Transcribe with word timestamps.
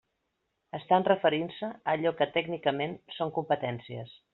Estan 0.77 1.05
referint-se 1.09 1.69
a 1.69 1.79
allò 1.95 2.15
que 2.23 2.31
tècnicament 2.41 3.01
són 3.19 3.39
competències. 3.41 4.21